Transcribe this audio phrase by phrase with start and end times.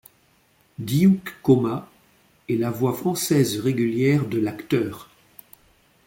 [0.79, 1.87] Diouc Koma
[2.49, 5.11] est la voix française régulière de l'acteur.